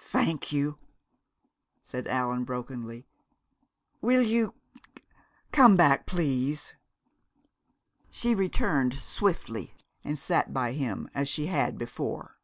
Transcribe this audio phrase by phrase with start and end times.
[0.00, 0.78] "Thank you,"
[1.84, 3.06] said Allan brokenly.
[4.00, 4.54] "Will you
[5.52, 6.74] come back, please?"
[8.10, 12.38] She returned swiftly, and sat by him as she had before.